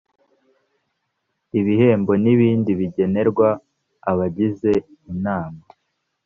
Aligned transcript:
ibihembo 1.59 2.11
n’ibindi 2.23 2.71
bigenerwa 2.79 3.47
abagize 4.11 4.71
inama 5.11 5.61